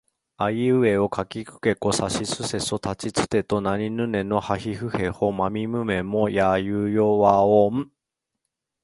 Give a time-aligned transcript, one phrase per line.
[0.37, 7.91] あいうえおかきくけこさしすせそたちつてとなにぬねのはひふへほまみむめもやゆよわをん